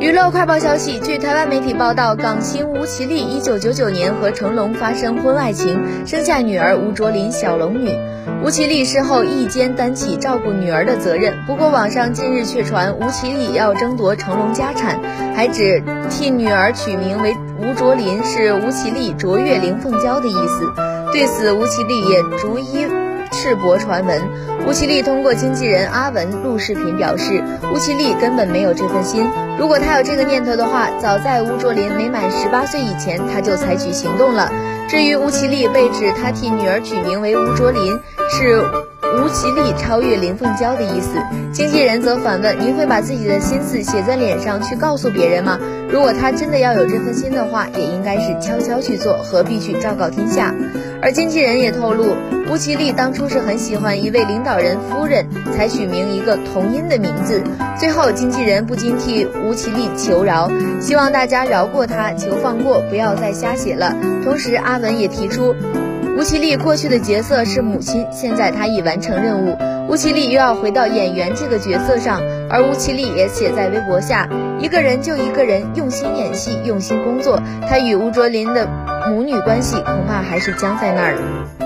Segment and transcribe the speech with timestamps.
[0.00, 7.90] 娱乐快报消息：据台湾媒体报道，港星吴绮莉一九九九年和成龙发生婚外情，生下女儿吴卓林小龙女。
[8.44, 11.34] 吴绮莉事后一肩担起照顾女儿的责任。
[11.46, 15.00] 不过，网上近日却传吴绮莉要争夺成龙家产，
[15.34, 20.72] 还指替女儿取名为吴卓林是吴绮莉卓越林凤娇的意思。
[21.12, 22.86] 对此，吴绮莉也逐一。
[23.36, 24.18] 赤膊传闻，
[24.66, 29.28] 吴绮莉通过经纪人阿文录视频表示，吴绮莉根本没有这份心。
[29.58, 34.50] 如果她有这个念头的话，早在吴卓林没满十八岁以前，她就采取行动了。
[34.88, 38.64] 至于吴绮莉被指她替女儿取名为吴卓林，是
[39.14, 41.10] 吴绮莉超越林凤娇的意思。
[41.52, 45.58] 经纪人则反问：“您会把自己的心思写在脸上去告诉别人吗？
[45.88, 50.54] 如果她真的要有这份心的话，也应该是悄悄去做，何必去昭告天下？”
[51.00, 52.16] 而经纪人也透露。
[52.50, 57.42] 吴绮莉当初是很喜欢一位领导人夫人，才取名一个同音的名字。
[57.78, 60.50] 最后，经纪人不禁替吴绮莉求饶，
[60.80, 63.94] 希望大家饶过她，求放过，不要再瞎写了。
[64.24, 65.54] 同时，阿文也提出，
[66.16, 69.54] 吴绮莉过去的角色是母亲，现在她已完成任务，
[69.86, 72.22] 吴绮莉又要回到演员这个角色上。
[72.48, 74.26] 而吴绮莉也写在微博下：
[74.58, 77.38] 一个人就一个人，用心演戏，用心工作。
[77.68, 78.66] 她与吴卓林的
[79.10, 81.65] 母女关系，恐怕还是僵在那儿了。